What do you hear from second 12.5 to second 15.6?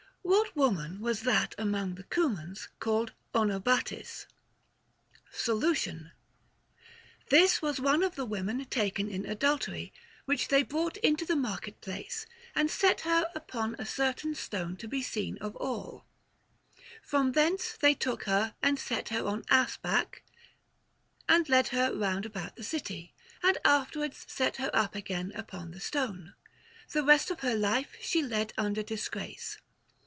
and set her upon a certain stone to be seen of